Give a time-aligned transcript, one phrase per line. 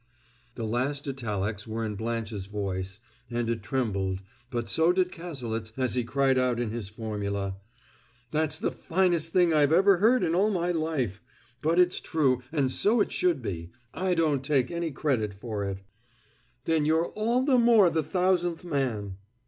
[0.55, 2.97] '"The last italics were in Blanche's voice,
[3.29, 7.57] and it trembled, but so did Cazalet's as he cried out in his formula:
[8.31, 11.21] "That's the finest thing I ever heard in all my life!
[11.61, 13.69] But it's true, and so it should be.
[13.93, 15.83] I don't take any credit for it."
[16.65, 19.17] "Then you're all the more the thousandth man!"